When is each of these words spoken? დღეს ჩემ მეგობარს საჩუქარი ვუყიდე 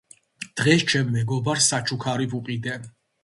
დღეს 0.61 0.85
ჩემ 0.93 1.11
მეგობარს 1.17 1.69
საჩუქარი 1.73 2.29
ვუყიდე 2.35 2.79